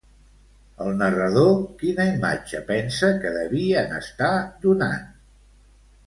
[0.85, 1.51] El narrador
[1.81, 4.31] quina imatge pensa que devien estar
[4.65, 5.05] donant?